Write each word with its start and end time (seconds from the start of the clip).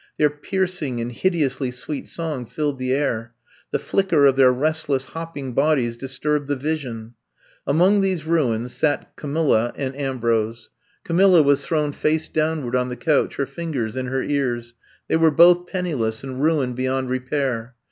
Their 0.17 0.31
pierc 0.31 0.81
ing 0.81 0.99
and 0.99 1.11
hideously 1.11 1.69
sweet 1.69 2.07
song 2.07 2.47
filled 2.47 2.79
the 2.79 2.91
air; 2.91 3.33
the 3.69 3.77
flicker 3.77 4.25
of 4.25 4.35
their 4.35 4.51
restless, 4.51 5.05
hopping 5.05 5.53
bodies 5.53 5.95
disturbed 5.95 6.47
the 6.47 6.55
vision. 6.55 7.13
Among 7.67 8.01
these 8.01 8.25
ruins 8.25 8.73
sat 8.73 9.15
Camilla 9.15 9.71
and 9.75 9.93
Am 9.93 9.93
I'VE 9.93 9.93
COMB 9.93 9.93
TO 9.93 10.03
STAY 10.13 10.17
13T 10.17 10.21
brose. 10.21 10.69
Camilla 11.03 11.43
was 11.43 11.65
thrown 11.67 11.91
face 11.91 12.27
downward 12.27 12.75
on 12.75 12.89
the 12.89 12.95
couch, 12.95 13.35
her 13.35 13.45
fingers 13.45 13.95
in 13.95 14.07
her 14.07 14.23
ears. 14.23 14.73
They 15.07 15.17
were 15.17 15.29
both 15.29 15.67
penniless, 15.67 16.23
and 16.23 16.41
ruined 16.41 16.75
beyond 16.75 17.11
repair. 17.11 17.75